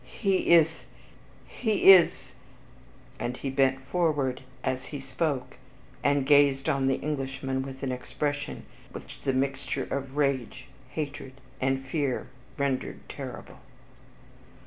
He 0.19 0.49
is 0.49 0.85
he 1.47 1.91
is" 1.91 2.31
and 3.19 3.37
he 3.37 3.51
bent 3.51 3.79
forward 3.81 4.41
as 4.63 4.85
he 4.85 4.99
spoke, 4.99 5.57
and 6.03 6.25
gazed 6.25 6.67
on 6.67 6.87
the 6.87 6.95
Englishman 6.97 7.61
with 7.61 7.83
an 7.83 7.91
expression 7.91 8.65
which 8.93 9.21
the 9.21 9.33
mixture 9.33 9.83
of 9.91 10.17
rage, 10.17 10.65
hatred, 10.89 11.33
and 11.61 11.85
fear 11.85 12.29
rendered 12.57 13.01
terrible. 13.09 13.59